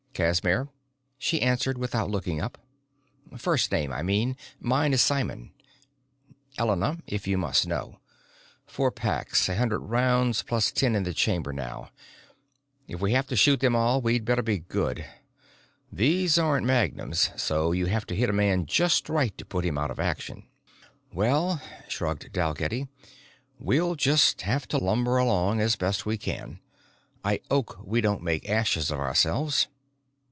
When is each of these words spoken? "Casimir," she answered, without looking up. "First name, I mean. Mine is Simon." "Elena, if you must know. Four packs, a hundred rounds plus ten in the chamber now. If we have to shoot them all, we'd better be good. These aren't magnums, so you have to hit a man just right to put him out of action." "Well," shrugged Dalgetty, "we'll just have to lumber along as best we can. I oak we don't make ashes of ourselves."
"Casimir," 0.13 0.67
she 1.17 1.41
answered, 1.41 1.77
without 1.79 2.11
looking 2.11 2.39
up. 2.41 2.59
"First 3.37 3.71
name, 3.71 3.91
I 3.91 4.03
mean. 4.03 4.35
Mine 4.59 4.93
is 4.93 5.01
Simon." 5.01 5.51
"Elena, 6.59 6.99
if 7.07 7.27
you 7.27 7.39
must 7.39 7.65
know. 7.65 7.97
Four 8.67 8.91
packs, 8.91 9.47
a 9.49 9.55
hundred 9.55 9.79
rounds 9.79 10.43
plus 10.43 10.69
ten 10.71 10.95
in 10.95 11.03
the 11.03 11.13
chamber 11.13 11.51
now. 11.53 11.89
If 12.87 12.99
we 12.99 13.13
have 13.13 13.25
to 13.27 13.35
shoot 13.35 13.61
them 13.61 13.73
all, 13.75 13.99
we'd 14.01 14.25
better 14.25 14.43
be 14.43 14.59
good. 14.59 15.05
These 15.91 16.37
aren't 16.37 16.67
magnums, 16.67 17.31
so 17.41 17.71
you 17.71 17.85
have 17.87 18.05
to 18.07 18.15
hit 18.15 18.29
a 18.29 18.33
man 18.33 18.67
just 18.67 19.09
right 19.09 19.35
to 19.39 19.45
put 19.45 19.65
him 19.65 19.77
out 19.77 19.89
of 19.89 19.99
action." 19.99 20.45
"Well," 21.11 21.59
shrugged 21.87 22.31
Dalgetty, 22.33 22.87
"we'll 23.59 23.95
just 23.95 24.41
have 24.41 24.67
to 24.67 24.77
lumber 24.77 25.17
along 25.17 25.61
as 25.61 25.77
best 25.77 26.05
we 26.05 26.17
can. 26.17 26.59
I 27.23 27.39
oak 27.49 27.79
we 27.83 28.01
don't 28.01 28.21
make 28.21 28.47
ashes 28.47 28.91
of 28.91 28.99
ourselves." 28.99 29.67